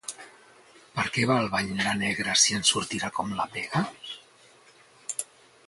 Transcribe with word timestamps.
Per 0.93 1.03
què 1.17 1.25
va 1.31 1.35
al 1.41 1.49
bany 1.55 1.69
la 1.81 1.91
negra 1.99 2.35
si 2.45 2.57
en 2.61 2.65
sortirà 2.71 3.11
com 3.19 3.37
la 3.41 3.47
pega? 3.59 3.85